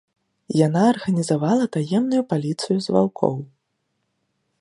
[0.67, 3.35] Яна арганізавала таемную паліцыю з ваўкоў.